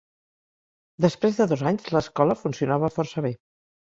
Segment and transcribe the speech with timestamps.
[1.05, 3.37] Després de dos anys, l'escola funcionava força bé.